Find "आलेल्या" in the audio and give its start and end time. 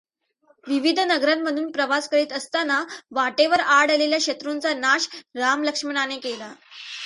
3.91-4.19